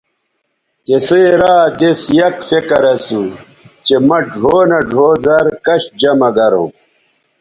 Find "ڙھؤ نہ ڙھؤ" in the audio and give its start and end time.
4.33-5.09